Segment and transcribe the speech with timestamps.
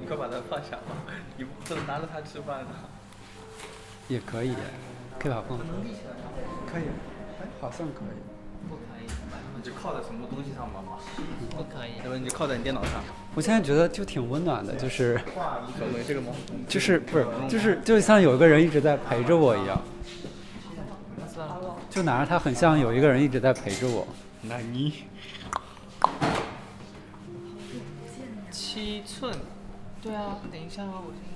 [0.00, 0.78] 你可以把它放下
[1.38, 2.70] 你不能拿着它吃饭呢
[4.08, 4.54] 也可以
[5.18, 5.64] 可以把它放下。
[6.70, 6.82] 可以。
[7.60, 8.20] 好像可以。
[8.68, 9.06] 不可以
[9.56, 10.76] 你就靠在什么东西上面
[11.50, 11.98] 不可以。
[12.04, 13.02] 要不你就靠在你电脑上。
[13.34, 15.20] 我现在觉得就挺温暖的就是
[16.68, 19.80] 就是不是就是就像有一个人一直在陪着我一样。
[21.88, 24.06] 就拿着它很像有一个人一直在陪着我。
[24.42, 24.92] 那你
[30.50, 31.35] 等一下啊我先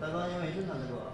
[0.00, 1.12] 大哥因为晕了那个。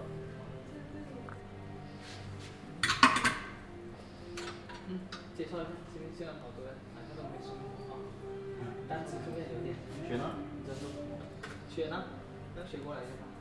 [4.88, 5.00] 嗯
[5.38, 7.62] 介绍一下，今天进了好多呀，好像都没吃过
[7.94, 7.98] 啊。
[8.60, 8.60] 嗯。
[8.88, 9.74] 单词出现有点。
[10.06, 10.34] 雪呢？
[11.74, 12.04] 雪呢？
[12.54, 13.31] 那雪过来一下。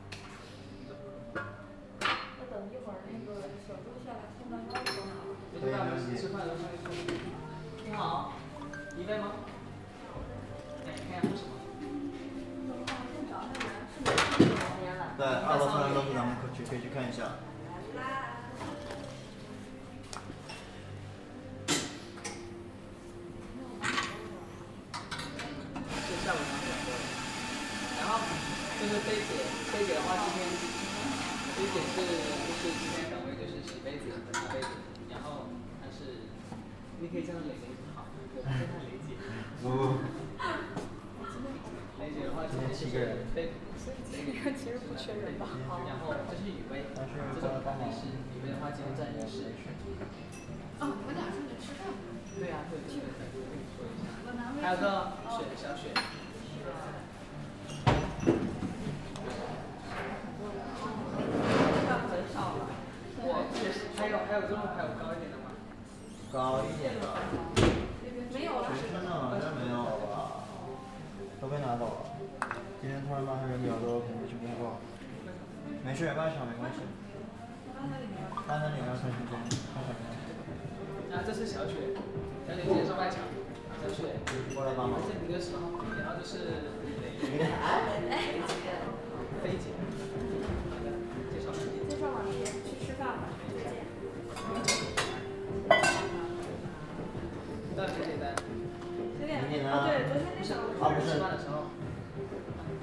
[100.50, 101.12] 啊不是。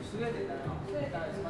[0.01, 0.23] 吃十
[1.11, 1.43] 单十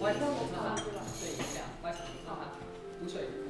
[0.00, 2.30] 外场不怕，对，这样外场不怕，
[3.00, 3.41] 补水。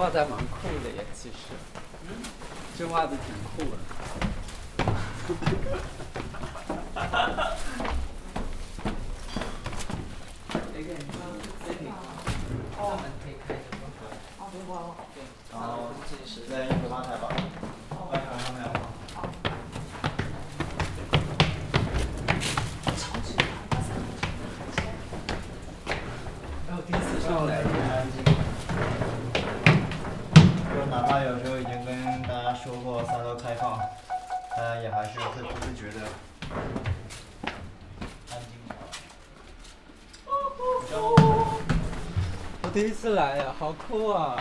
[0.00, 1.36] 袜子还蛮酷的呀其实。
[2.78, 3.34] 这袜子挺
[43.70, 44.36] 好酷啊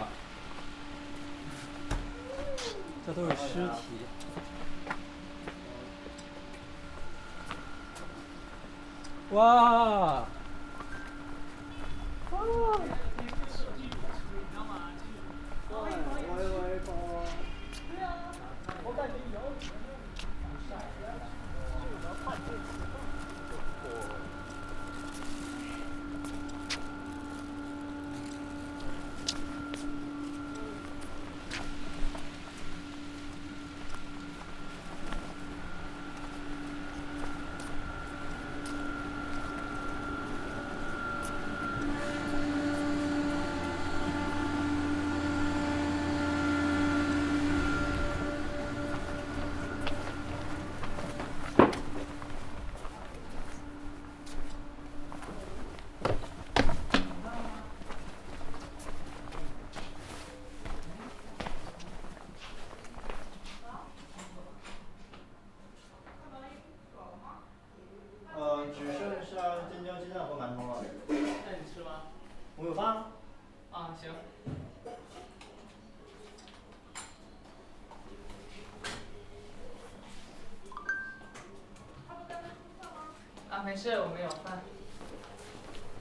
[83.70, 84.64] 没事，我们有饭。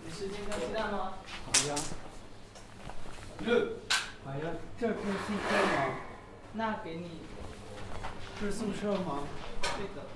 [0.02, 1.12] 你吃金针鸡蛋吗？
[1.44, 1.74] 好呀。
[3.40, 3.76] 热。
[4.24, 4.40] 好呀，
[4.80, 5.02] 这是宿
[5.36, 6.00] 舍吗？
[6.54, 7.20] 那给你。
[8.40, 9.22] 是宿舍吗？
[9.60, 10.08] 这个的。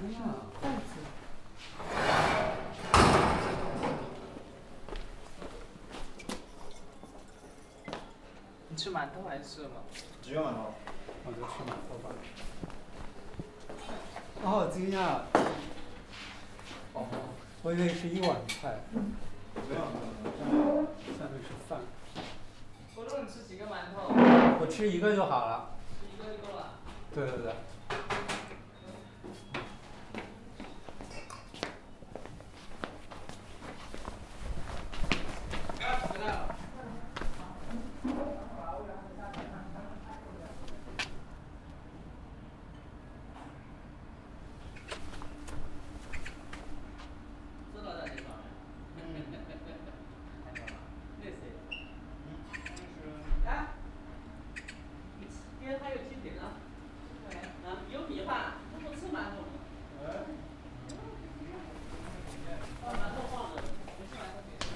[0.00, 0.18] 哎呀，
[0.60, 0.92] 子。
[8.68, 9.70] 你吃馒头还是吃什么？
[17.72, 18.80] 我以为是一碗菜，
[19.54, 19.62] 下
[21.32, 21.80] 面是饭。
[22.94, 24.12] 我说你吃几个馒头？
[24.60, 25.70] 我吃一个就好了。
[25.98, 26.74] 吃一个就够了。
[27.14, 27.54] 对对对。
[35.80, 36.54] 回来了。
[47.74, 48.26] 知道在地方。
[51.18, 51.32] 那谁？
[53.46, 53.48] 哎，
[55.18, 55.26] 你
[55.58, 56.54] 今天还有鸡饼啊？
[57.66, 59.44] 啊，有米饭，那不吃馒头吗？
[62.82, 63.62] 把馒头放着，
[63.96, 64.66] 不吃馒头给吃。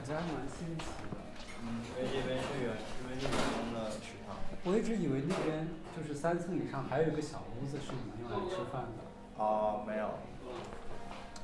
[0.00, 1.20] 感觉还蛮新奇的。
[1.60, 4.32] 嗯，因为这边是员，因为是员工的食堂。
[4.64, 9.04] 我一直以为那边就是三层以上还有一个小屋子是你们用来吃饭的。
[9.36, 10.16] 哦，没有。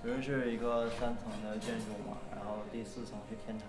[0.02, 3.66] 因为是一个三层的建筑嘛，然后第四层是天台，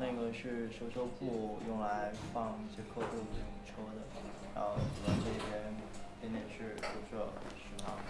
[0.00, 4.00] 那个是收收库用来放一些客户用车的，
[4.54, 5.76] 然后主要这边
[6.22, 8.00] 边点是宿舍食堂。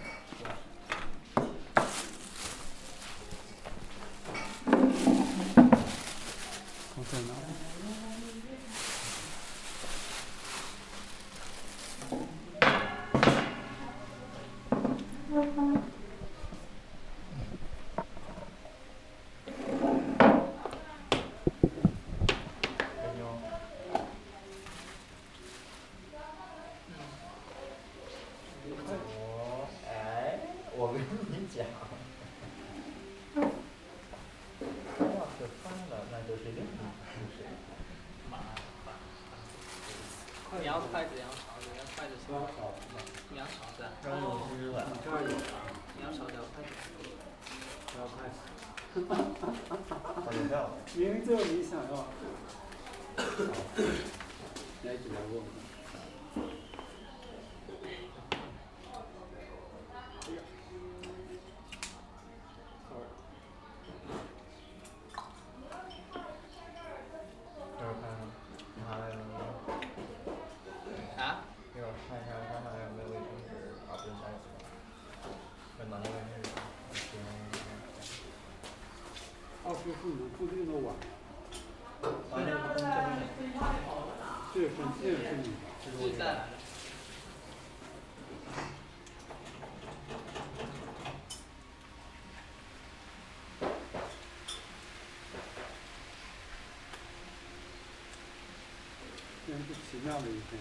[99.95, 100.59] 奇妙的一天，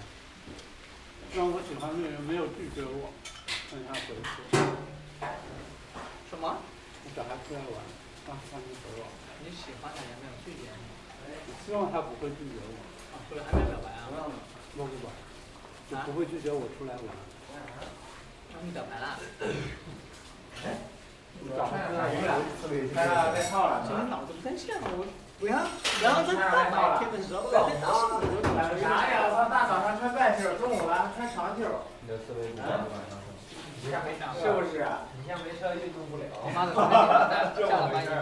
[1.34, 3.10] 让我喜欢的人没有拒绝我，
[3.66, 4.14] 回去。
[6.30, 6.62] 什么？
[7.02, 7.82] 我找他出来玩，
[8.30, 9.02] 让他们回我。
[9.42, 10.86] 你喜欢的人没有拒绝你？
[11.50, 12.78] 我希望他不会拒绝我。
[13.10, 14.06] 啊，所以还没表白啊？
[14.78, 15.10] 不不管，
[15.90, 17.10] 就不会拒绝我出来玩。
[18.54, 19.18] 那你表白了？
[21.58, 22.38] 找他出来玩。
[23.34, 25.02] 被套了这你脑子不太像我。
[25.40, 25.56] 不要，
[26.02, 29.28] 然后在大白天的时候，在大上午就干啥呀？
[29.28, 31.66] 我大早上穿半袖，中午了穿长袖。
[32.00, 32.62] 你的思维不是
[34.52, 34.86] 不是？
[35.20, 36.24] 你像没车运动不了。
[36.40, 36.72] 我妈的，
[37.54, 38.16] 昨天下了班以后，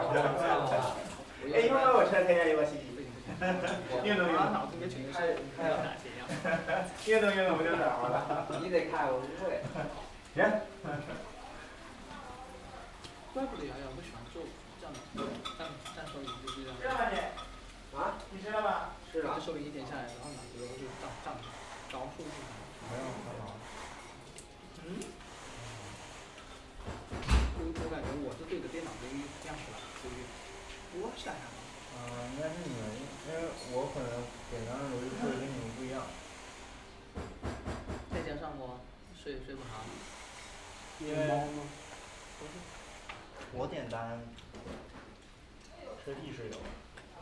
[1.55, 2.99] 哎，一会儿我车天天一个洗衣服。
[4.03, 4.53] 运动运动。
[4.53, 6.27] 脑子里面全是看到哪些样？
[7.07, 8.47] 运动运动不就暖和了？
[8.63, 9.63] 你得看，我不会。
[10.35, 10.43] 行。
[13.35, 14.22] 怪不得瑶瑶不喜欢
[15.15, 16.77] 做这样的，这样这样收银就是这样。
[16.81, 17.17] 吃了吗你？
[17.97, 18.17] 啊？
[18.31, 18.97] 你吃了吗？
[19.13, 19.41] 是啊。
[19.41, 21.37] 收银一点下来，然后脑子然后就账账
[21.91, 22.51] 着数是什么？
[22.91, 23.43] 没有看到。
[24.85, 24.87] 嗯？
[27.59, 29.15] 我我感觉我是对着电脑这个
[29.47, 30.15] 样子来，所以
[30.99, 31.45] 我想想。
[31.93, 32.01] 嗯，
[32.35, 32.81] 应该是你们，
[33.29, 36.03] 因为我可能点单的逻辑思维跟你们不一样。
[38.11, 38.81] 再加上我
[39.15, 39.85] 睡也睡不好。
[41.01, 41.15] 因为
[43.53, 44.21] 我点单，
[46.05, 46.59] 车弟是有，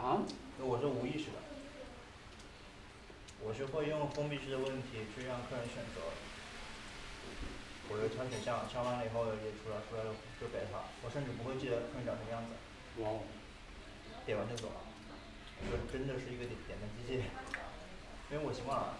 [0.00, 0.24] 啊？
[0.56, 1.38] 我是无意识的，
[3.44, 6.00] 我是会用封闭式的问题去让客人选择。
[7.92, 12.56] 我就挑选项，挑完了以后也出来，出来了就给他，我甚至不会记得客人长什么样子。
[13.04, 13.20] 哇哦，
[14.24, 14.80] 点完就走了，
[15.68, 17.20] 就真的是一个点点的机器，
[18.32, 18.96] 因为我习惯了。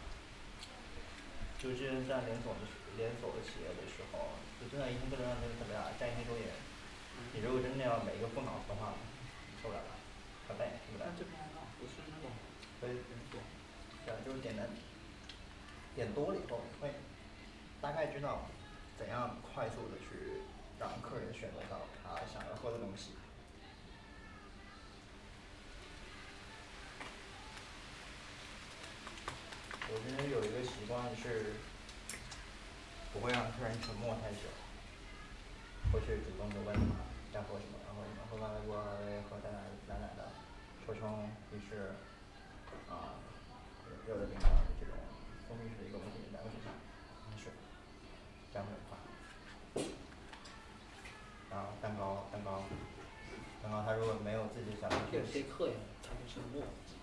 [1.57, 2.69] 就之前在连锁的
[3.01, 6.53] 连锁的企业的时候，就真的一天不能让人怎么样，站一天多点。
[7.33, 8.93] 你如果真的要每一个过脑子的话，
[9.62, 9.88] 受不了的，
[10.49, 11.12] 很累，对不对那？
[11.18, 11.37] 这边
[11.79, 12.31] 不是那种
[12.81, 13.40] 所以连锁。
[14.07, 14.68] 对啊，就是点的，
[15.94, 16.90] 点多了以后会
[17.81, 18.49] 大概知道
[18.99, 20.40] 怎样快速的去
[20.79, 23.11] 让客人选择到他想要喝的东西。
[29.92, 31.55] 我这人有一个习惯是，
[33.12, 34.46] 不会让客人沉默太久，
[35.92, 36.94] 会去主动的问他
[37.35, 37.80] 要喝什么，
[38.31, 38.87] 然后什么喝完了过来
[39.27, 40.31] 喝奶奶奶奶的，
[40.87, 41.03] 说成
[41.51, 41.99] 你是
[42.87, 43.19] 啊
[44.07, 44.47] 热的冰的
[44.79, 44.95] 这种
[45.49, 46.71] 蜂蜜式的一个问题，两个选项，
[47.37, 47.51] 是，
[48.53, 48.95] 这样会很快。
[51.51, 52.62] 然后蛋糕蛋糕，
[53.62, 55.75] 蛋糕他如果没有自己想要有些客呀
[56.07, 56.95] 他就是默记，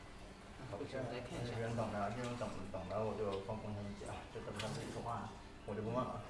[0.71, 1.19] 不看那。
[1.59, 5.27] 人等着，这人等等着我就放空他们讲，这等他自己说话，
[5.65, 6.23] 我就不问了。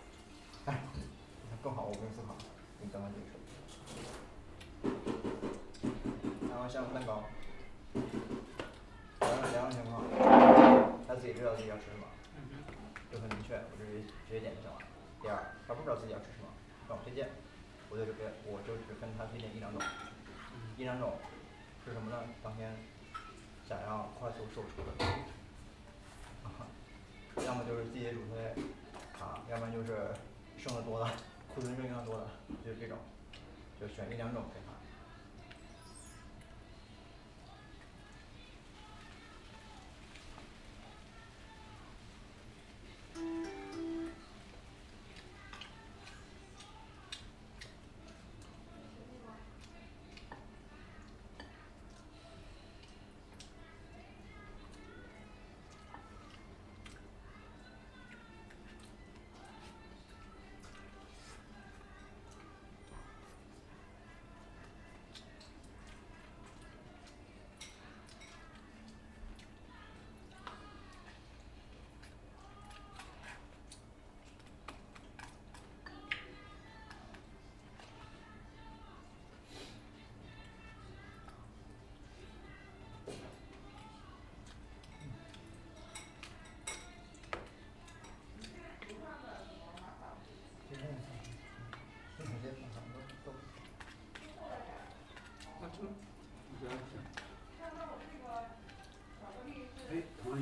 [0.65, 0.81] 哎，
[1.61, 2.33] 更好，我不用思考，
[2.81, 3.37] 你等他自己说。
[6.49, 7.23] 然后像蛋糕，
[7.93, 10.03] 两种两种情况，
[11.07, 12.05] 他自己知道自己要吃什么，
[13.11, 14.77] 就很明确，我直接直接点就行了。
[15.21, 16.47] 第二，他不知道自己要吃什么，
[16.87, 17.29] 让我推荐，
[17.89, 18.11] 我就给
[18.45, 19.81] 我就只跟他推荐一两种，
[20.77, 21.13] 一两种
[21.85, 22.23] 是什么呢？
[22.43, 22.75] 当天
[23.67, 24.91] 想要快速售出的，
[27.45, 28.63] 要么就是自己主推，
[29.19, 30.13] 啊，要不然就是
[30.57, 31.05] 剩的多的，
[31.53, 32.27] 库存剩余量多的，
[32.65, 32.97] 就是这种，
[33.79, 34.59] 就选一两种给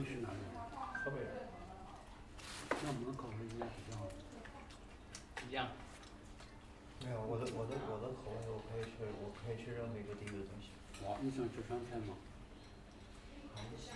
[0.05, 0.53] 是哪里人？
[1.03, 1.49] 河北人。
[2.69, 3.97] 那我们的口味应该比较
[5.49, 5.67] 一样。
[7.01, 10.69] 没有，我的我的我的口味我可以吃，我可以吃任何一个地域的东西。
[11.05, 12.13] 哇，你喜欢吃川菜吗？
[13.53, 13.93] 还行，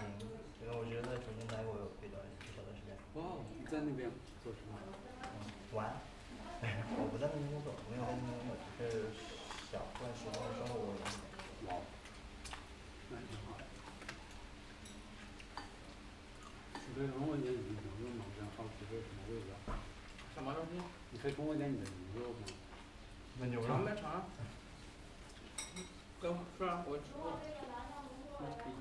[0.61, 2.93] 因为我觉得在重庆待过有一段不小的时间。
[3.17, 4.09] 哇，你在那边
[4.43, 4.77] 做什么？
[5.23, 5.93] 嗯，玩。
[6.99, 9.09] 我不在那边工作，我没有在那边工作，只是
[9.71, 11.33] 小段时间的生活过在那边。
[11.71, 11.79] 哇，
[13.09, 13.63] 那挺好的。
[16.88, 18.25] 你可以跟我讲你的牛肉吗？
[18.27, 19.55] 我想好奇是什么味道。
[20.35, 20.83] 什么东西？
[21.11, 22.43] 你可以跟我讲你的牛肉吗？
[23.39, 24.27] 那牛尝没尝？
[26.19, 27.39] 跟是啊，我吃过。
[27.39, 28.73] 嗯可以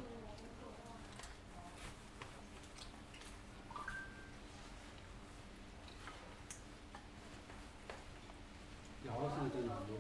[9.07, 9.95] 然后现在在哪里？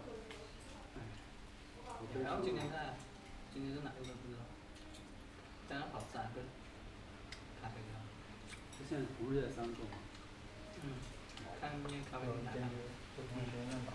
[0.98, 0.98] 哎，
[1.86, 2.94] 我可以然后说今天在，
[3.54, 4.42] 今天在哪个都不知道。
[5.68, 6.42] 在那跑三个
[7.62, 7.94] 咖啡厅。
[8.78, 8.84] 他
[9.18, 9.98] 不是在三个吗？
[10.82, 10.94] 嗯。
[11.60, 12.58] 看那咖啡厅哪个。
[13.16, 13.92] 不同时间段吧。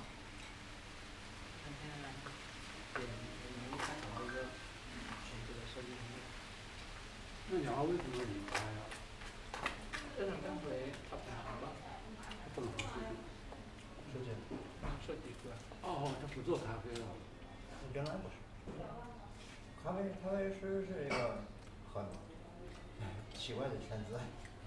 [1.63, 1.87] 今天
[2.93, 3.07] 对，我
[3.71, 4.51] 们开讨一个
[5.23, 6.03] 选择的设计图。
[7.49, 8.83] 那你要为什么离开呀？
[10.17, 11.71] 这种干回他本行吧，
[12.53, 12.85] 不能回去。
[14.11, 14.27] 设计。
[15.07, 15.55] 设计出来。
[15.81, 17.07] 哦哦，他不做咖啡了。
[17.93, 18.35] 原来不是。
[19.83, 21.39] 咖啡咖啡师是一个
[21.93, 22.03] 很
[23.33, 24.19] 奇怪的圈子。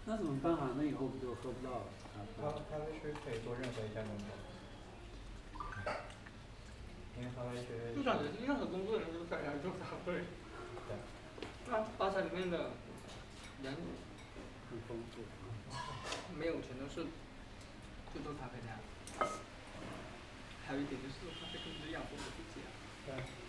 [0.09, 0.71] 那怎么办啊？
[0.79, 1.83] 那以后不就喝不到
[2.15, 2.63] 咖啡咖了？
[2.71, 4.27] 咖啡师可以做任何一项工作。
[7.19, 7.91] 因为咖啡师。
[7.93, 10.23] 就感觉任何工作人都在来做咖啡。
[10.87, 10.95] 对。
[11.67, 12.71] 那吧台里面的
[13.65, 13.75] 人
[14.71, 15.27] 很丰富。
[16.39, 17.03] 没有全都是
[18.15, 18.79] 就做咖啡的呀。
[20.69, 22.71] 还有一点就是咖啡跟只养活我自己啊。
[23.07, 23.46] 对。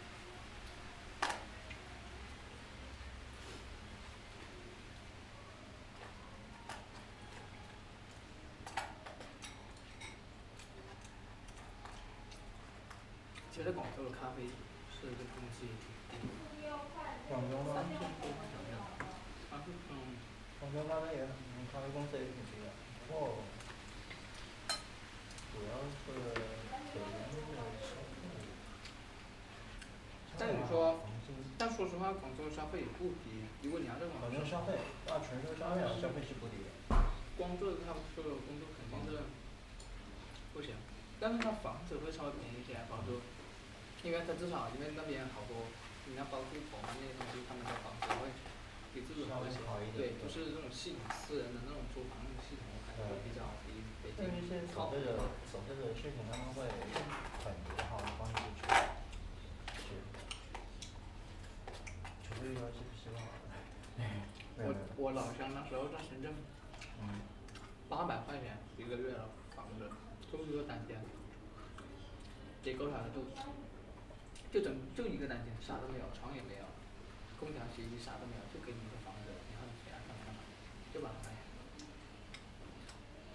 [13.68, 15.68] 觉得广州的咖啡是这个东西
[16.08, 16.72] 挺低的，
[17.28, 17.76] 广州吗
[20.58, 21.36] 广州咖啡也很，
[21.68, 22.72] 咖啡公司也挺低的，
[23.12, 23.44] 不过
[25.52, 28.24] 主要是北京的消费。
[30.40, 31.04] 但你说
[31.58, 33.44] 但说实话，广州的消费也不低。
[33.64, 36.96] 如果你要在广州广州消费，那全州消费来消费是不低的。
[37.36, 39.20] 光做他说的工作肯定是
[40.54, 40.72] 不行，
[41.20, 43.20] 但是他房子会稍微便宜一些，房租，
[44.08, 45.68] 因为他至少因为那边好多，
[46.08, 48.32] 你要包租婆那些东西，他们的房子会
[48.96, 54.96] 比这种稍微好一点对，就是那种系统私人的那种租房那种系统，我感觉会比较比北对于一些京好所。
[54.96, 55.12] 谓的
[55.52, 56.64] 所谓的事情，他们会
[57.44, 58.64] 很友好的方式去
[59.76, 60.00] 去，
[62.24, 63.20] 除非说是希望，
[64.64, 66.32] 我我老乡那时候在深圳，
[67.04, 67.28] 嗯，
[67.92, 69.92] 八百块钱一个月的房子，
[70.32, 70.96] 就一个单间，
[72.64, 73.20] 结构啥的都，
[74.58, 76.66] 就整就一个单间，啥都没有，床也没有，
[77.40, 80.42] 空调、洗衣机啥都没有，就给你一个房子，然后你想干嘛干嘛，
[80.92, 81.30] 就把它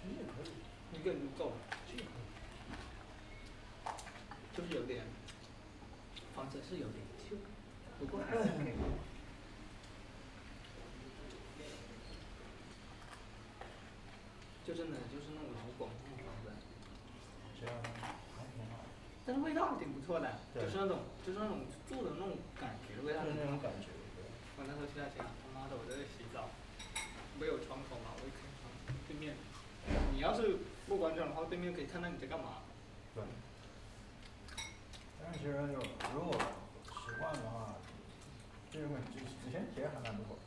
[0.03, 0.51] 这也可以，
[0.99, 1.55] 一个人就够了，
[1.87, 2.27] 这也可以。
[4.51, 5.05] 就是有点，
[6.35, 7.37] 房子是有点旧，
[7.99, 8.73] 不过还是可以。
[14.67, 16.51] 就真的就是那种老广那种房子，
[17.61, 17.73] 这样
[18.35, 18.83] 还挺好，
[19.33, 23.25] 但是味道还挺不错的，就是那种就是那种住的那种感觉的味道。
[23.25, 24.21] 就是那种感觉，对。
[24.55, 26.45] 我那时候去他家，他妈的我在这洗澡，
[27.39, 28.69] 没有窗口嘛，我一开窗，
[29.09, 29.33] 对面，
[30.13, 32.61] 你要是不关窗的话，对面可以看到你在干嘛。
[33.15, 33.23] 对。
[35.17, 35.81] 但是其实就
[36.13, 36.37] 如果
[36.85, 37.73] 习惯的话，
[38.69, 40.37] 这种之之前其实还蛮不错。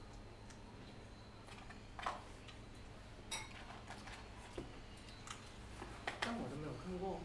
[6.20, 7.18] 但我都没有看过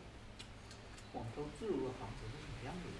[1.33, 2.97] 广州自如的房子是什么样子的。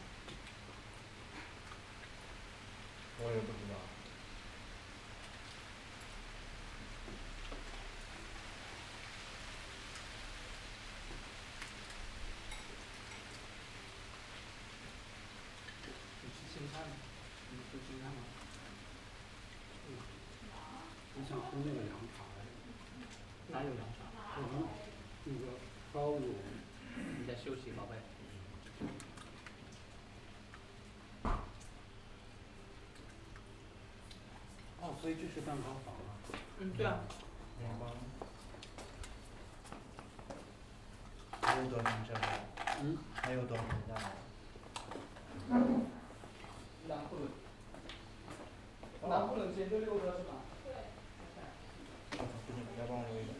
[3.20, 3.76] 我也不知道。
[16.24, 16.88] 你吃青菜吗？
[17.52, 18.16] 你吃青菜吗？
[21.14, 22.24] 我想喝那个凉茶，
[23.50, 24.00] 哪有凉茶？
[24.38, 24.64] 我们
[25.26, 25.60] 那个
[25.94, 26.34] 高邮
[27.20, 27.98] 你在休息，宝贝。
[34.82, 36.14] 哦，所以这是蛋糕房啊。
[36.60, 37.00] 嗯，对啊。
[37.60, 37.90] 联邦。
[41.42, 42.22] 还有多少天这样？
[42.84, 42.98] 嗯。
[43.16, 44.02] 还有多少天这样？
[46.88, 47.32] 南浦仑。
[49.10, 50.34] 南浦仑先就六个是吧？
[52.12, 52.18] 不
[52.54, 53.32] 行，要帮我留一个。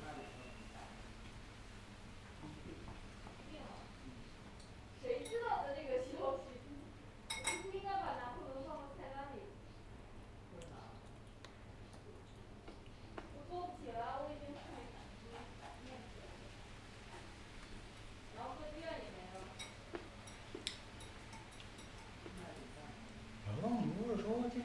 [5.04, 6.44] 谁知道的这个消息？
[7.30, 7.36] 我
[7.70, 9.38] 不应该把拿破仑放到菜单里。
[13.36, 16.26] 我做不起来，我已经太感激感念死了。
[18.36, 19.38] 然后歌剧院也没了。
[23.46, 23.86] 然后你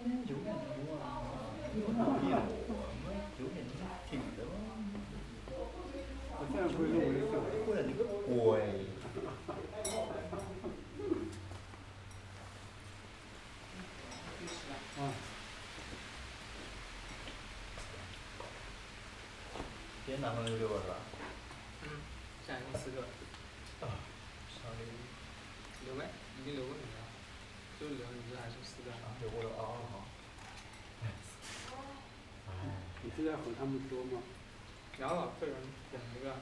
[0.06, 2.06] 不是说今天九点多吗？
[2.22, 2.38] 有？
[2.68, 3.74] 我们九点钟
[4.08, 4.54] 挺的吗？
[6.38, 7.36] 我现在不是用微信了。
[7.66, 8.30] 过来你个鬼！
[14.96, 15.00] 啊，
[20.06, 20.94] 今天男朋友六个是吧？
[21.82, 21.90] 嗯，
[22.46, 23.02] 现在剩四个，
[23.84, 23.90] 啊，
[24.54, 24.86] 稍微
[25.84, 26.04] 留没？
[26.40, 26.85] 已经留过你了，
[27.78, 28.90] 就留你这还剩四个。
[28.92, 29.94] 啊，有过有啊啊好。
[31.02, 31.10] 哎，
[33.02, 34.22] 你是在和他们说吗？
[34.98, 35.54] 然后客人
[35.90, 36.34] 点一个。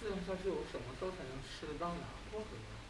[0.00, 2.81] 这样下去，我什么时候才能吃得到拿破仑？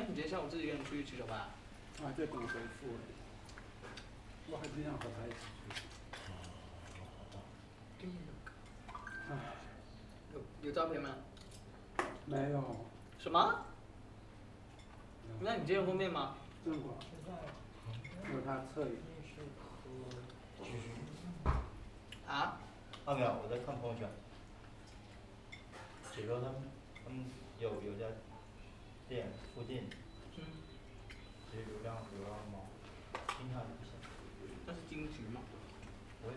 [0.00, 1.50] 那你今天下午自己一个人出去吃酒吧？
[2.02, 2.96] 啊，在等回复。
[4.50, 5.36] 我还真想和他一起
[8.00, 8.08] 去。
[9.28, 9.36] 唉，
[10.32, 11.10] 有有照片吗？
[12.24, 12.86] 没有。
[13.18, 13.62] 什么？
[15.38, 16.34] 那你见过面吗？
[16.64, 16.96] 见过。
[18.24, 18.96] 和他侧影。
[22.26, 22.58] 啊？
[23.04, 24.08] 二秒，我在看朋友圈。
[26.16, 27.26] 比如说他们
[27.58, 28.06] 有有家
[29.08, 29.88] 店附近，
[30.36, 30.44] 嗯，
[31.50, 32.66] 其实流量流量猫，
[33.38, 33.90] 经常有些。
[34.66, 35.40] 那是金桔吗？
[36.22, 36.34] 我也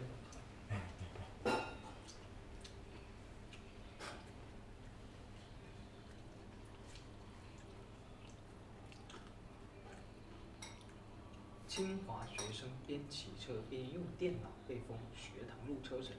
[11.73, 16.15] 清华学生边骑车边用电脑被封学堂路车神，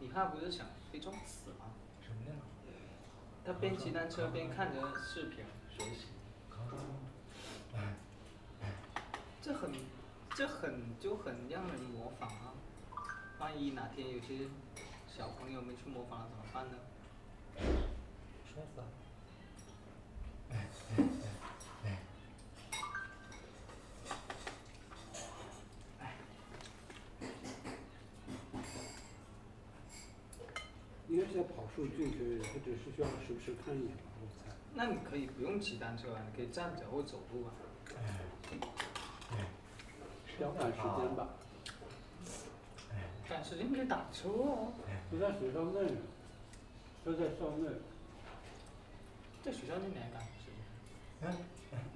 [0.00, 1.66] 你看不是想被撞死吗？
[2.00, 2.32] 什么呀？
[3.44, 6.06] 他边骑单车边看着视频学习，
[9.42, 9.70] 这很
[10.34, 12.54] 这很就很让人模仿啊！
[13.38, 14.48] 万一哪天有些
[15.06, 16.78] 小朋友们去模仿了怎么办呢？
[18.46, 18.86] 摔死了。
[31.06, 34.54] 应该是在跑数据之类的，他只是需要时不时看一眼吧，我猜。
[34.74, 37.52] 那你可以不用骑单车啊，你可以站着或走路啊。
[40.40, 41.28] 要赶时间吧，
[43.28, 44.72] 赶时间可以打车啊，
[45.08, 45.94] 不在学校内，
[47.04, 47.70] 就在校内，
[49.44, 50.50] 在学校那边赶时
[51.22, 51.32] 间。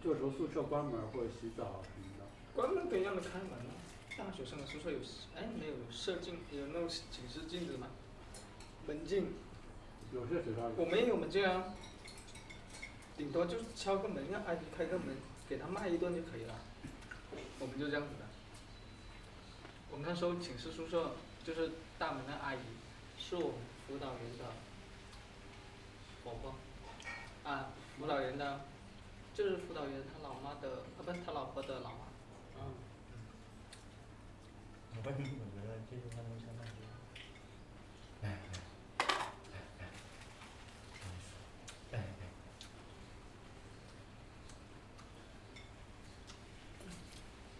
[0.02, 2.24] 这时候宿舍关门或者洗澡什么的。
[2.54, 3.74] 关门可以让他开门啊。
[4.16, 4.98] 大学生的宿舍有
[5.36, 7.88] 哎没有有射镜有那种警示镜子吗？
[8.88, 9.34] 门禁，
[10.14, 10.62] 有些学校。
[10.78, 11.74] 我们也有门禁啊。
[13.18, 15.14] 顶多就是敲个门，让阿姨开个门，
[15.46, 16.54] 给他骂一顿就可以了。
[17.58, 18.24] 我们就这样子的。
[19.90, 22.60] 我们那时候寝室宿舍就是大门的阿姨，
[23.18, 24.44] 是我们辅导员的
[26.24, 26.54] 婆婆，
[27.44, 27.68] 啊，
[27.98, 28.60] 辅导员的，
[29.34, 32.06] 就是辅导员他老妈的，啊不是他老婆的老妈，
[32.56, 32.72] 嗯。
[34.96, 36.38] 我为什么觉得这句话当于？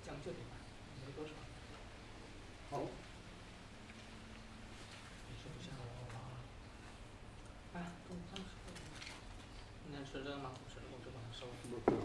[0.05, 0.57] 将就点吧，
[1.05, 1.31] 没多少。
[2.71, 2.81] 好，
[5.29, 6.17] 你吃不下我了。
[7.75, 7.77] 哎，
[8.09, 8.97] 中午饭吃了吗？
[9.87, 10.53] 你能吃这个吗？
[10.55, 11.53] 不吃，我就把它收了。
[11.63, 11.97] 不是。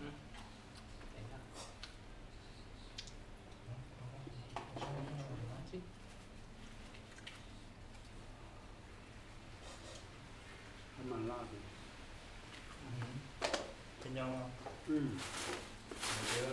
[0.00, 0.02] 嗯，
[1.14, 1.32] 等一下。
[4.76, 5.80] 垃圾。
[10.96, 11.44] 还蛮辣的。
[14.02, 14.50] 新疆吗？
[14.86, 15.18] 嗯。
[15.90, 15.94] 我
[16.32, 16.48] 觉得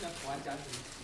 [0.00, 0.31] 刚好。
[0.44, 1.01] 讲什么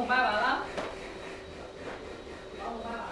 [0.00, 0.64] 老虎卖完了。
[2.58, 3.10] 老虎卖完了。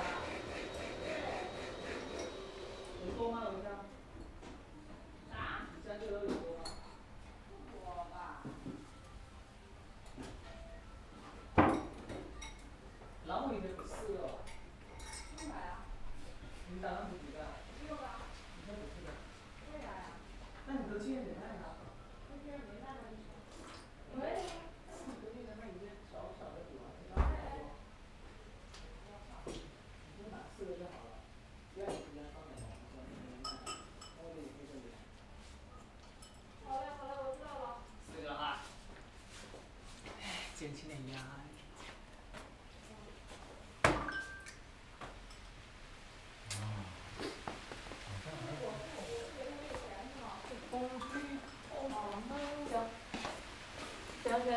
[40.59, 40.89] 行行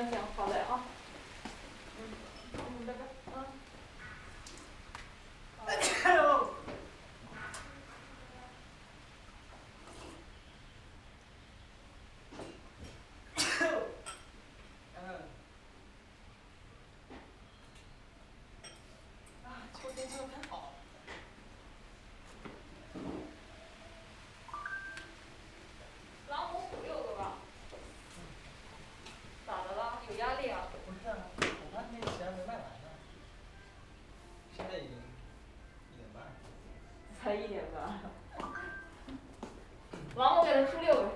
[0.09, 0.81] 行，好嘞啊。
[1.97, 2.01] 嗯，
[2.53, 2.99] 嗯，拜拜，
[3.35, 3.45] 嗯。
[20.11, 20.73] 啊，秋天真的很好。
[26.29, 27.33] 老虎虎六个吧？
[29.47, 30.01] 咋的了？
[30.09, 30.67] 有压力啊？
[30.85, 32.89] 不是啊，我看那个鞋还没卖完呢。
[34.55, 34.91] 现在已经
[35.93, 36.23] 一点半。
[37.21, 37.99] 才一点半。
[40.15, 41.09] 王我给他出六个。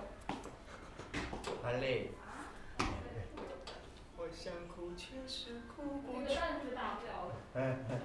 [1.62, 2.12] 还累。
[4.18, 7.36] 我想哭却是哭那个蛋是大不了的。
[7.60, 8.00] 哎哎。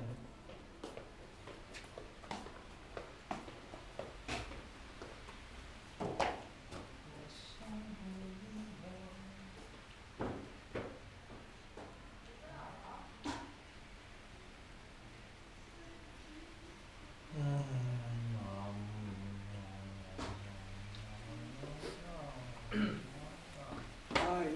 [24.12, 24.46] 哎，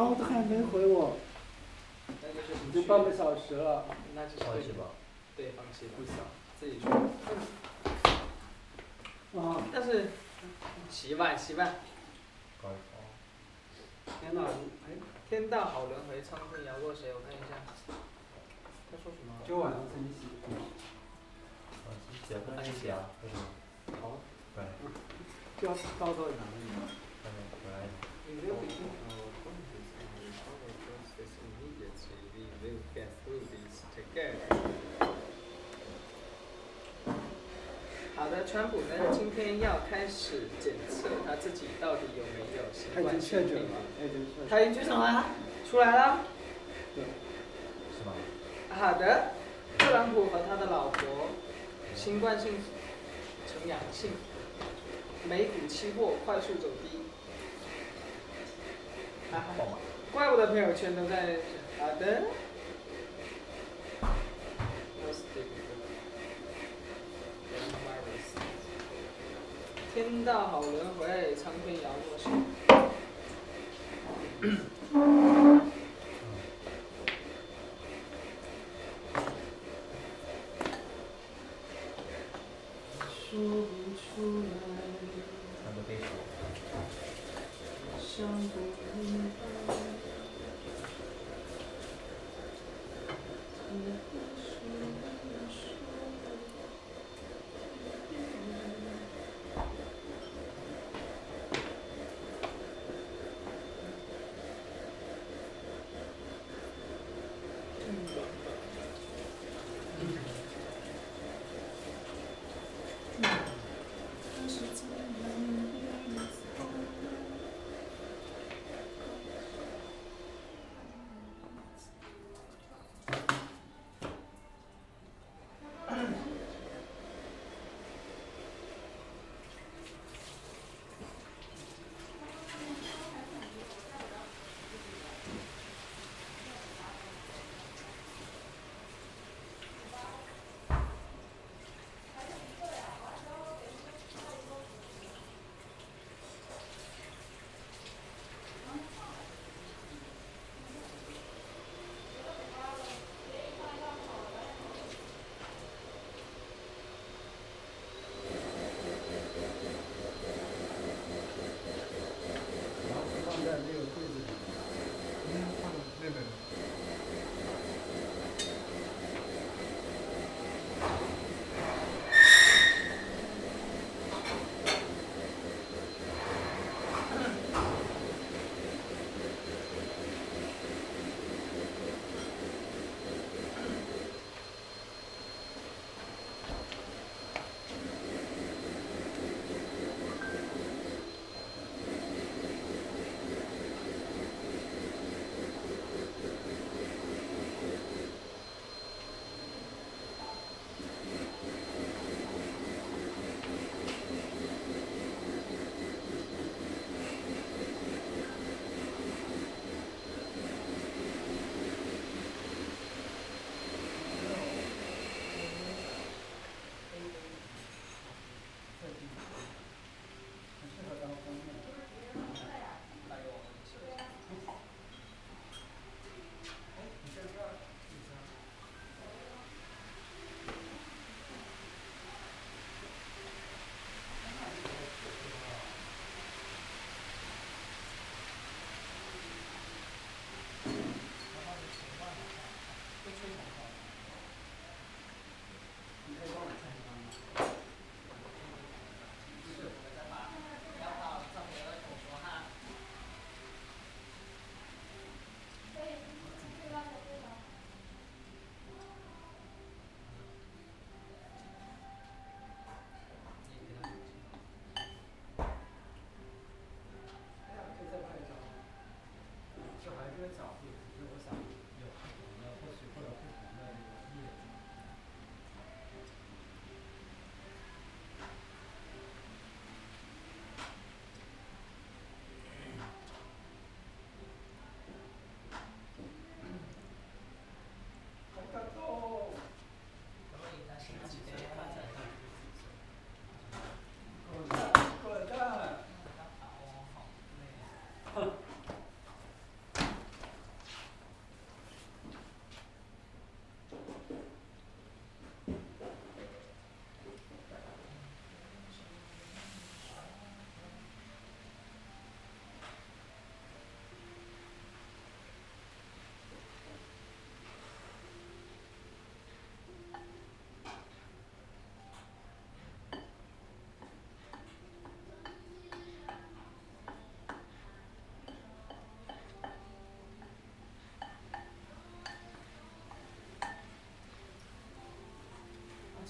[0.00, 1.18] 刚都还没回我，
[2.08, 3.84] 那就是已经半个小时了。
[4.14, 4.86] 那就是放弃吧。
[5.36, 6.16] 对，放弃吧不想。
[6.58, 6.88] 自己去。
[9.38, 10.08] 啊，但是
[10.88, 11.74] 洗碗洗碗。
[14.22, 14.48] 天呐，
[14.88, 14.96] 哎，
[15.28, 17.12] 天道好轮回，苍天饶过谁？
[17.12, 17.60] 我看一下。
[18.90, 19.34] 他说什么？
[19.46, 20.24] 就晚上自己洗。
[21.84, 21.92] 啊，
[22.26, 23.44] 结婚那些啊，为什么？
[24.00, 24.16] 好。
[24.56, 24.64] 对。
[25.60, 26.89] 就要高到哪里？
[38.16, 43.70] 好的，川普呢，今天要开始检测他自己到底有没有新冠经确诊了
[44.48, 44.90] 他已经确诊。
[44.90, 45.24] 了，
[45.68, 46.20] 出来了。
[46.94, 47.04] 对。
[47.96, 48.12] 是吧？
[48.70, 49.32] 好的，
[49.78, 51.28] 特朗普和他的老婆
[51.94, 52.58] 新冠性
[53.46, 54.10] 呈阳性，
[55.28, 56.98] 美股期货快速走低。
[59.32, 59.78] 哈哈，
[60.12, 61.36] 怪不得朋友圈都在。
[61.78, 62.22] 好的。
[70.02, 72.30] 天道好轮回，苍天饶过谁？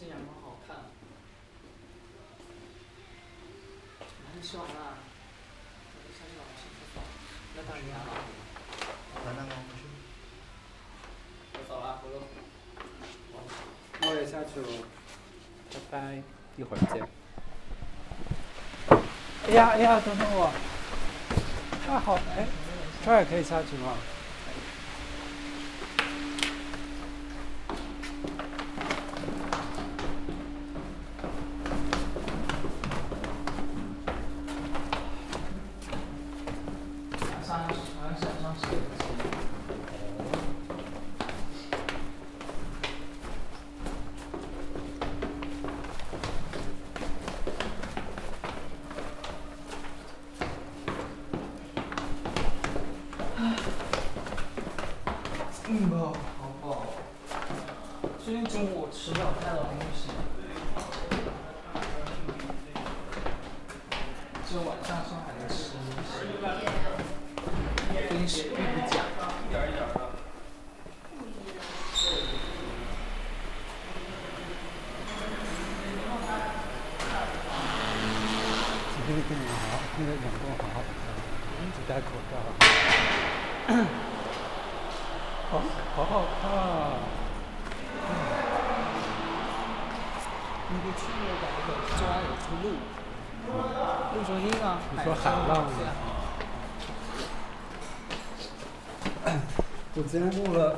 [0.01, 0.74] 今年不好看。
[4.32, 4.40] 那，
[11.53, 12.01] 我走了，
[14.01, 14.66] 我也下去了，
[15.70, 16.22] 拜拜，
[16.57, 17.07] 一会儿见。
[19.48, 20.51] 哎呀哎呀，等等我，
[21.86, 22.46] 太好了，哎，
[23.05, 23.98] 这儿也可以下去吗？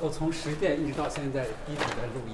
[0.04, 2.31] 我从十点一直到现在，一直在录音。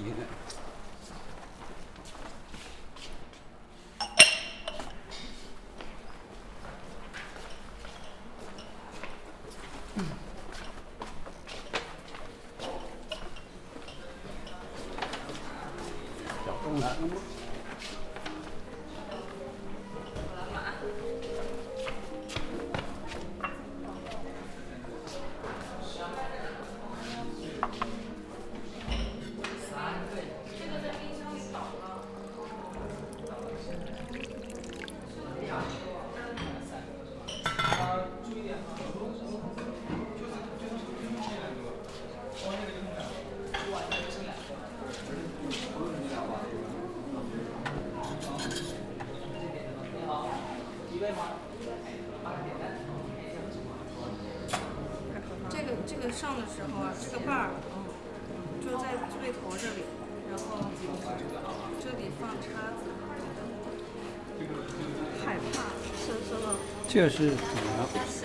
[66.91, 67.35] 这是主
[67.75, 68.18] 梁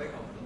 [0.00, 0.39] Luego.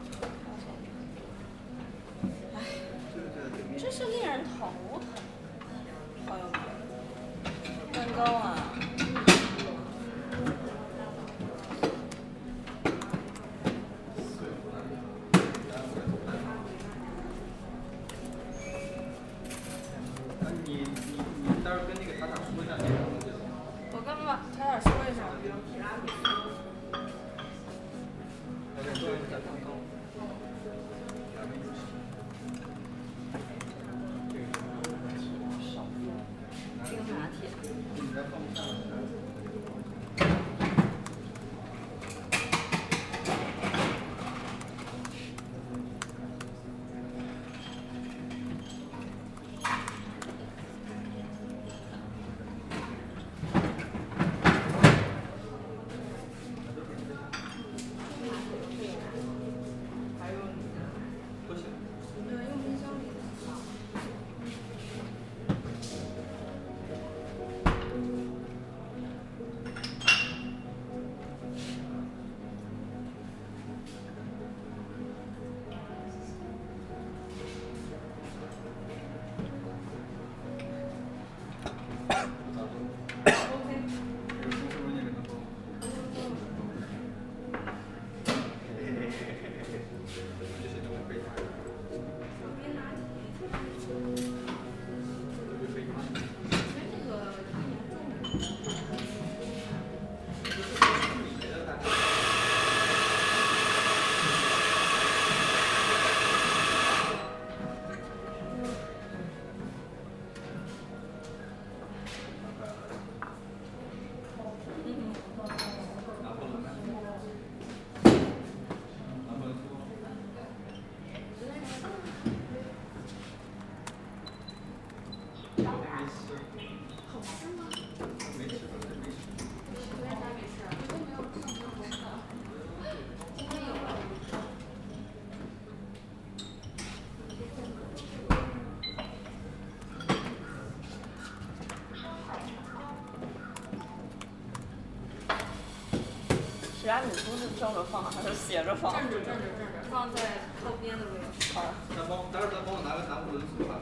[146.85, 148.93] 提拉米苏是正着放还是斜着放？
[148.93, 150.21] 正着正着正着，放在
[150.61, 151.55] 靠边的位置。
[151.55, 151.65] 好。
[151.97, 153.81] 那帮待会儿再帮我拿个拿破仑苏吧。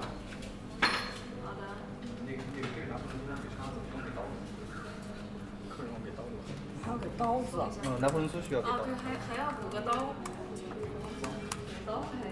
[1.42, 1.66] 好的。
[2.22, 4.38] 那个那个这个拿破仑苏给叉子，不用给刀子。
[5.74, 6.38] 客人要给刀子。
[6.86, 7.58] 还要给刀子。
[7.82, 8.94] 嗯，拿破仑苏需要给啊，刀子对，。
[8.94, 10.14] 还还要补个刀。
[11.84, 12.22] 刀还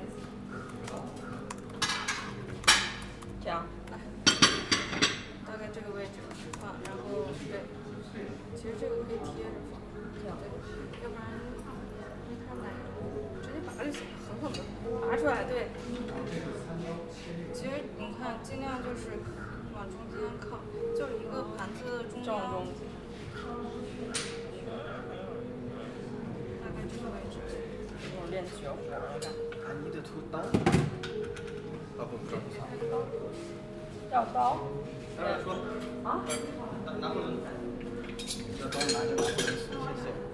[3.42, 3.66] 这样。
[5.50, 6.22] 大概这个位置
[6.62, 7.66] 放，然后对，
[8.54, 8.99] 其实这个
[11.02, 11.20] 要不然
[12.28, 12.64] 没太耐
[13.42, 14.58] 直接拔就行，狠狠的
[15.00, 15.68] 拔出来，对。
[17.52, 19.02] 其实你看，尽量就是
[19.74, 20.58] 往中间靠，
[20.96, 22.18] 就一个盘子的中。
[26.60, 27.34] 大概这个位置。
[28.16, 29.26] 我练绝活了，感觉。
[29.60, 30.38] 啊，你得出刀。
[30.38, 32.56] 啊不，不是不是。
[34.10, 34.36] 要刀。
[35.16, 35.46] 待会儿说。
[36.08, 36.24] 啊？
[36.86, 37.26] 拿拿破仑。
[38.60, 40.29] 要帮我拿个拿破仑苏，谢谢。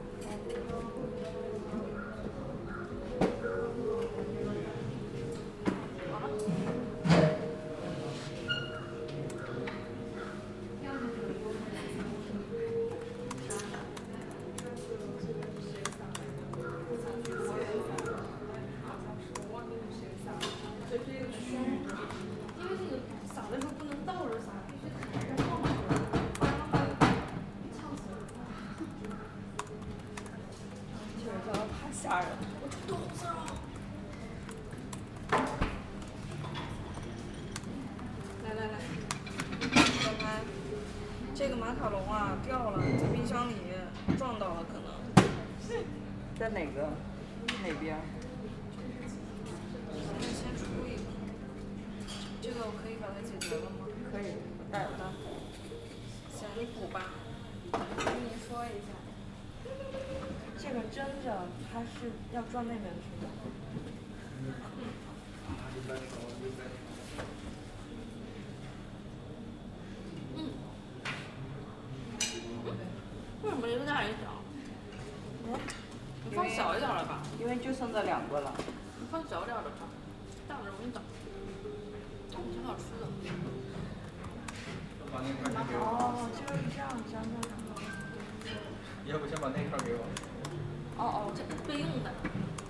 [78.02, 78.52] 两个了。
[78.98, 79.86] 你放小点儿的吧，
[80.48, 81.00] 大的容易倒。
[82.30, 83.06] 挺好吃的。
[85.12, 85.84] 把那块给我。
[85.86, 88.60] 哦，就是这样，这样，这样。
[89.06, 90.04] 要不先把那块给我。
[90.98, 92.12] 哦哦，这备用的。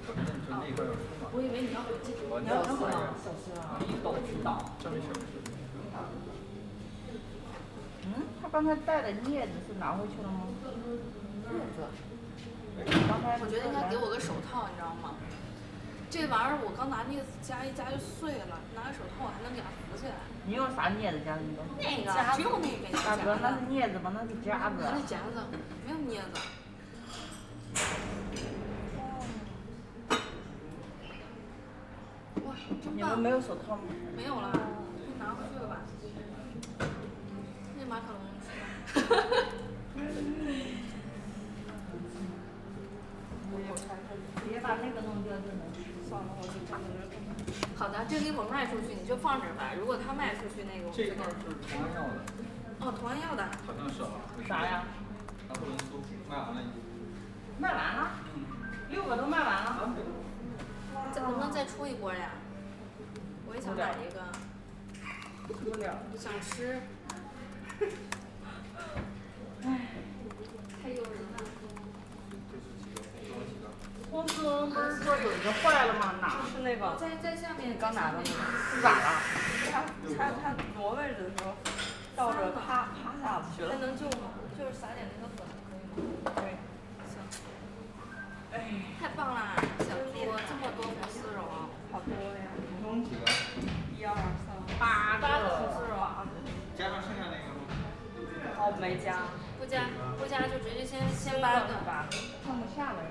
[0.06, 0.18] 不是，
[0.48, 1.26] 那就那块要出嘛。
[1.32, 2.14] 我以为你要回去。
[2.30, 4.62] 哦，你要要会啊，小心啊，一抖一倒。
[4.78, 5.42] 这没事没事。
[8.06, 10.46] 嗯，他刚才带的镊子是拿回去了吗？
[11.50, 11.82] 镊子。
[12.78, 15.15] 我觉得应该给我个手套，你知道吗？
[16.09, 20.14] 这玩意儿我刚拿镊子夹一夹就碎了，拿个手套我还能给它扶起来。
[20.46, 21.42] 你用啥镊子夹的？
[21.76, 24.14] 那个只有那个大哥，那是镊子吗？
[24.14, 24.76] 那是夹子。
[24.80, 25.44] 那是夹子，
[25.84, 26.40] 没有镊子。
[32.46, 32.96] 哇，真棒！
[32.96, 33.82] 你们没有手套吗？
[34.16, 34.48] 没有了，
[35.18, 35.82] 拿回去了吧？
[37.76, 38.64] 那马卡龙吃吧。
[44.48, 45.84] 别把那个弄掉就能吃。
[47.76, 49.72] 好的，这个一会儿卖出去你就放这儿吧。
[49.78, 51.36] 如果他卖出去那个，我这一就给块儿是
[51.68, 52.20] 同安药的，
[52.80, 53.44] 哦，同安药的。
[53.66, 54.09] 好像是啊。
[54.48, 54.84] 啥呀？
[55.48, 56.82] 拿破仑苏卖完了已经。
[57.59, 58.11] 卖完了？
[58.88, 59.94] 六个都卖完了。
[61.12, 62.30] 再能不能再出一波呀？
[63.46, 64.24] 我也想买一个。
[65.54, 65.98] 出不了。
[66.18, 66.80] 想吃。
[69.62, 69.80] 唉。
[70.82, 71.38] 太诱人了。
[74.16, 74.40] 公司
[74.72, 76.14] 不是说有一个坏了吗？
[76.22, 76.40] 哪？
[76.48, 76.96] 是那个。
[76.96, 77.76] 在在下面。
[77.76, 78.80] 刚拿的那个。
[78.80, 79.20] 咋了？
[79.68, 79.84] 他
[80.16, 81.52] 他他挪位置的时候，
[82.16, 83.68] 倒着啪啪下去了。
[83.68, 84.32] 还能救吗？
[84.56, 85.44] 就是撒点那个粉，
[86.00, 86.32] 可以吗？
[86.32, 86.56] 对。
[87.12, 87.20] 行。
[88.56, 88.56] 哎，
[88.98, 89.52] 太棒了，
[89.84, 90.16] 小猪，
[90.48, 91.44] 这么多红丝绒，
[91.92, 92.48] 好多呀。
[92.56, 93.20] 一共几个？
[94.00, 96.00] 一二三八八个红丝绒。
[96.74, 97.68] 加上剩下那个吗？
[98.64, 99.28] 哦，没加。
[99.60, 99.84] 不加，
[100.18, 101.74] 不加就直接先先八个。
[101.84, 102.08] 吧。
[102.46, 103.04] 放不下了。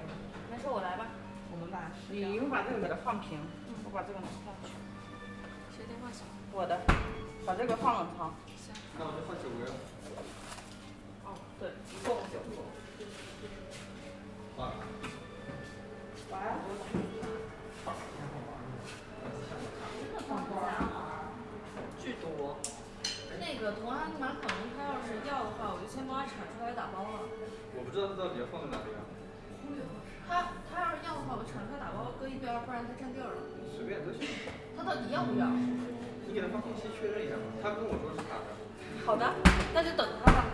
[0.65, 1.05] 没事，我来吧。
[1.51, 3.37] 我们把你一会儿把这个给它放平，
[3.85, 4.73] 我把这个拿下去。
[5.77, 6.25] 谁电话响？
[6.51, 6.81] 我的，
[7.45, 8.33] 把这个放冷藏。
[8.57, 8.73] 行。
[8.97, 9.69] 那我就换九个。
[11.23, 12.57] 哦，对，一共九个。
[14.63, 14.73] 啊。
[16.31, 16.33] 喂。
[22.01, 22.57] 巨多。
[23.39, 27.29] 那个同安马可龙，他要是要的话，我就先帮他铲出来打包了。
[27.77, 29.05] 我不知道他到底要放在哪里啊。
[30.27, 33.39] 他他要是要的话，我铲出来打包搁一边，不然他占地儿了。
[33.75, 34.27] 随便都行。
[34.75, 35.47] 他到底要不要？
[36.27, 38.51] 你给他发信息确认一下吧，他跟我说是他的。
[39.05, 39.33] 好的，
[39.73, 40.45] 那就等他吧。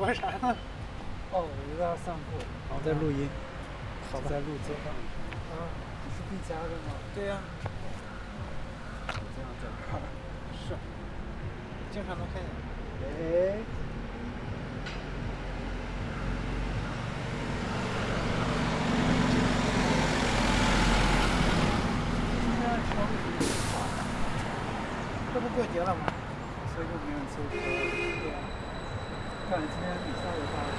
[0.00, 0.56] 玩啥呢？
[1.30, 2.38] 哦，我在散步。
[2.70, 3.28] 然后在录音。
[4.10, 4.88] 好在录街坊。
[5.52, 5.68] 啊，
[6.02, 6.96] 你是毕加的吗？
[7.14, 7.36] 对呀、
[9.08, 10.00] 这样在看。
[10.56, 10.74] 是。
[11.92, 12.48] 经常能看见。
[13.04, 13.60] 哎。
[22.40, 23.44] 今天超级
[23.74, 23.74] 好，
[25.34, 26.00] 这不过节了吗？
[26.74, 27.52] 所以就没人搜车。
[27.52, 27.79] 对啊。
[29.50, 30.69] 看今天比赛的话，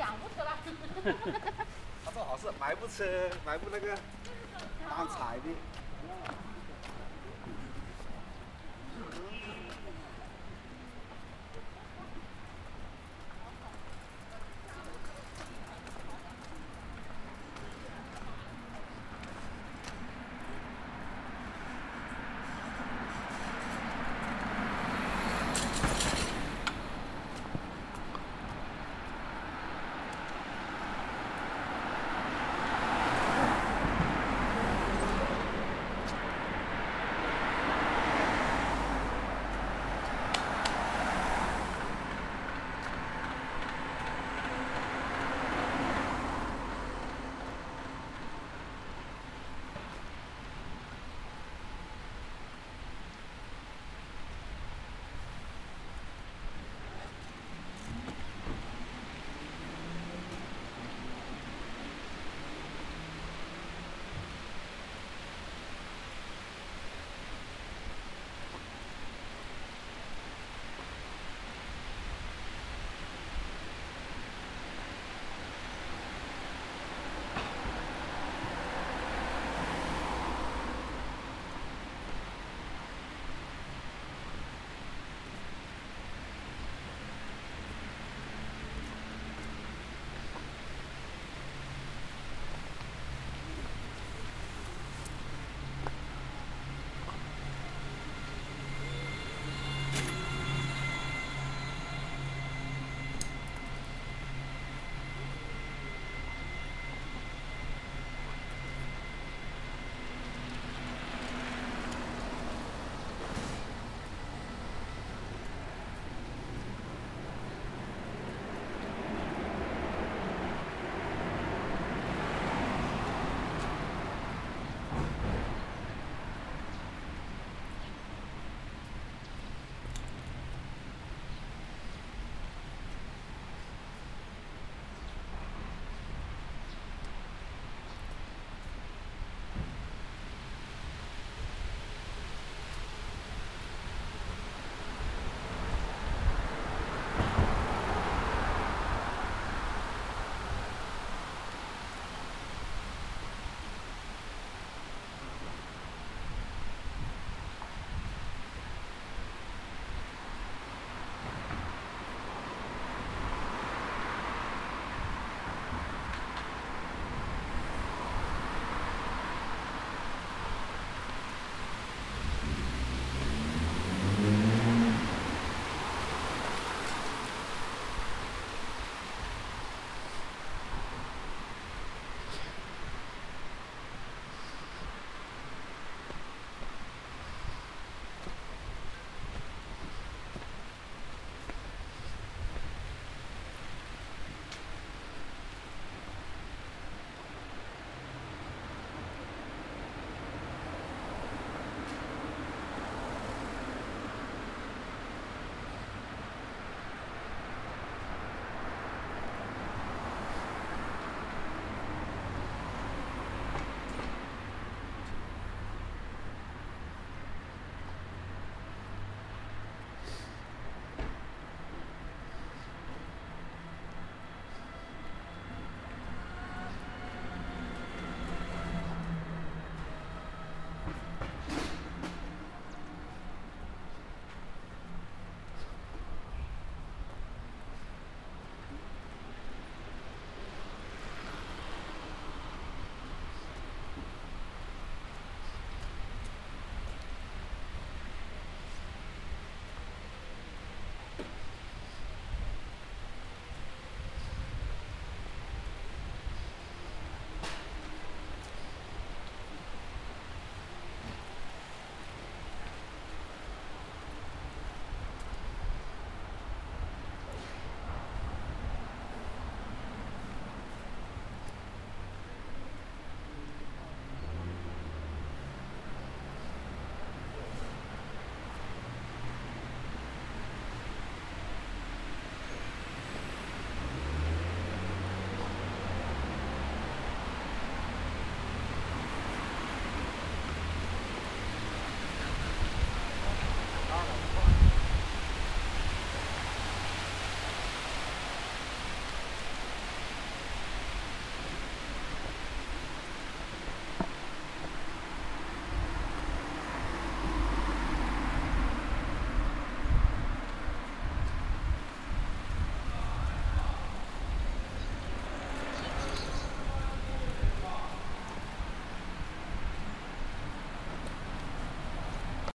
[2.04, 3.04] 他说好事，买部车，
[3.44, 3.96] 买部那个
[4.88, 5.42] 当彩的。